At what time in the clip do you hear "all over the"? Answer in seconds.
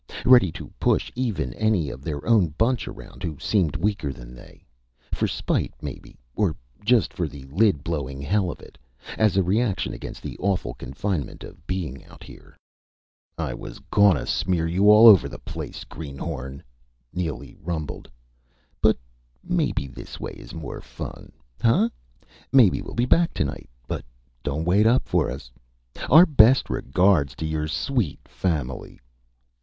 14.89-15.37